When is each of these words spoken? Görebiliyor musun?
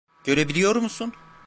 Görebiliyor 0.23 0.75
musun? 0.75 1.13